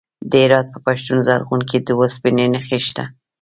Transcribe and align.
د 0.29 0.33
هرات 0.43 0.67
په 0.73 0.79
پښتون 0.85 1.17
زرغون 1.27 1.61
کې 1.69 1.77
د 1.81 1.87
وسپنې 1.99 2.45
نښې 2.53 2.79
شته. 2.87 3.03